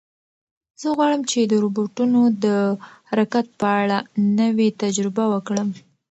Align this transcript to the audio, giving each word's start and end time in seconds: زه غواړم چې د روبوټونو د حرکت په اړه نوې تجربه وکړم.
زه 0.81 0.87
غواړم 0.97 1.21
چې 1.31 1.39
د 1.41 1.53
روبوټونو 1.63 2.21
د 2.43 2.45
حرکت 3.09 3.45
په 3.59 3.67
اړه 3.81 3.97
نوې 4.39 4.67
تجربه 4.81 5.23
وکړم. 5.33 5.69